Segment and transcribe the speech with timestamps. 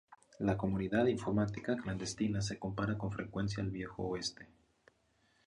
[0.39, 4.47] La comunidad informática clandestina se compara con frecuencia al Viejo Oeste.